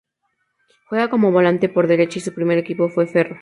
Juega 0.89 1.11
como 1.11 1.31
volante 1.31 1.69
por 1.69 1.85
derecha 1.85 2.17
y 2.17 2.23
su 2.23 2.33
primer 2.33 2.57
equipo 2.57 2.89
fue 2.89 3.05
Ferro. 3.05 3.29